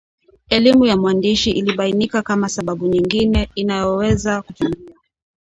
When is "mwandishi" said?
0.97-1.51